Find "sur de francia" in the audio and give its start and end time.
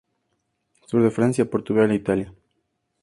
0.87-1.45